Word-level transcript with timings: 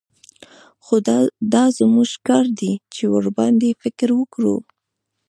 خو 0.83 0.95
دا 1.53 1.63
زموږ 1.77 2.09
کار 2.27 2.45
دى 2.59 2.71
چې 2.93 3.03
ورباندې 3.13 3.69
فکر 3.81 4.09
وکړو. 4.19 4.55